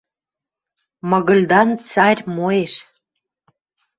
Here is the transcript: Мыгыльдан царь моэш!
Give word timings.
Мыгыльдан 1.09 1.69
царь 1.89 2.21
моэш! 2.35 2.73